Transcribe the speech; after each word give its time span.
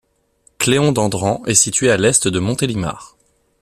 Cléon-d'Andran 0.57 1.43
est 1.45 1.53
situé 1.53 1.91
à 1.91 1.93
à 1.93 1.97
l'est 1.97 2.27
de 2.27 2.39
Montélimar. 2.39 3.15